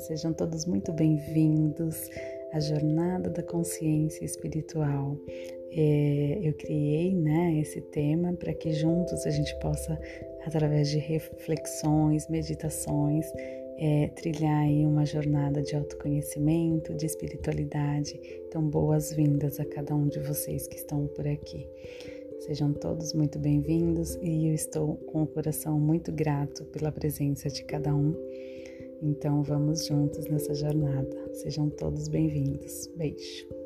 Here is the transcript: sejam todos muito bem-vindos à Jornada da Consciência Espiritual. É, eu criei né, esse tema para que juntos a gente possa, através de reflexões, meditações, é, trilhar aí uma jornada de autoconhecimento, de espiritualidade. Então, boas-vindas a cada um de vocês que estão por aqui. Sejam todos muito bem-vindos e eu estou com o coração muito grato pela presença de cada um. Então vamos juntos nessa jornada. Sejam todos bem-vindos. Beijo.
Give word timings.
sejam 0.00 0.32
todos 0.32 0.66
muito 0.66 0.92
bem-vindos 0.92 2.10
à 2.52 2.58
Jornada 2.58 3.30
da 3.30 3.42
Consciência 3.42 4.24
Espiritual. 4.24 5.16
É, 5.70 6.38
eu 6.42 6.52
criei 6.54 7.14
né, 7.14 7.58
esse 7.60 7.80
tema 7.80 8.32
para 8.32 8.52
que 8.52 8.72
juntos 8.72 9.24
a 9.24 9.30
gente 9.30 9.54
possa, 9.60 9.98
através 10.44 10.90
de 10.90 10.98
reflexões, 10.98 12.28
meditações, 12.28 13.26
é, 13.78 14.08
trilhar 14.08 14.62
aí 14.62 14.84
uma 14.84 15.06
jornada 15.06 15.62
de 15.62 15.76
autoconhecimento, 15.76 16.94
de 16.94 17.06
espiritualidade. 17.06 18.18
Então, 18.48 18.62
boas-vindas 18.62 19.60
a 19.60 19.64
cada 19.64 19.94
um 19.94 20.08
de 20.08 20.18
vocês 20.20 20.66
que 20.66 20.76
estão 20.76 21.06
por 21.08 21.26
aqui. 21.26 21.68
Sejam 22.40 22.72
todos 22.72 23.12
muito 23.12 23.38
bem-vindos 23.38 24.16
e 24.20 24.48
eu 24.48 24.54
estou 24.54 24.96
com 24.96 25.22
o 25.22 25.26
coração 25.26 25.78
muito 25.78 26.12
grato 26.12 26.64
pela 26.66 26.90
presença 26.90 27.48
de 27.48 27.64
cada 27.64 27.94
um. 27.94 28.14
Então 29.02 29.42
vamos 29.42 29.86
juntos 29.86 30.26
nessa 30.26 30.54
jornada. 30.54 31.34
Sejam 31.34 31.68
todos 31.70 32.08
bem-vindos. 32.08 32.88
Beijo. 32.96 33.63